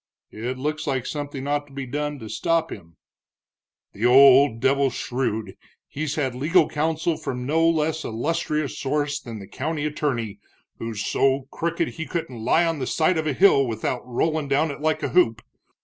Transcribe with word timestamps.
"It 0.31 0.57
looks 0.57 0.87
like 0.87 1.05
something 1.05 1.45
ought 1.45 1.67
to 1.67 1.73
be 1.73 1.85
done 1.85 2.17
to 2.17 2.27
stop 2.27 2.71
him." 2.71 2.95
"The 3.93 4.03
old 4.07 4.59
devil's 4.59 4.95
shrewd, 4.95 5.55
he's 5.87 6.15
had 6.15 6.33
legal 6.33 6.67
counsel 6.67 7.17
from 7.17 7.45
no 7.45 7.69
less 7.69 8.03
illustrious 8.03 8.79
source 8.79 9.19
than 9.19 9.37
the 9.37 9.45
county 9.47 9.85
attorney, 9.85 10.39
who's 10.79 11.05
so 11.05 11.47
crooked 11.51 11.87
he 11.89 12.07
couldn't 12.07 12.43
lie 12.43 12.65
on 12.65 12.79
the 12.79 12.87
side 12.87 13.19
of 13.19 13.27
a 13.27 13.33
hill 13.33 13.67
without 13.67 14.01
rollin' 14.03 14.47
down 14.47 14.71
it 14.71 14.81
like 14.81 15.03
a 15.03 15.09
hoop. 15.09 15.43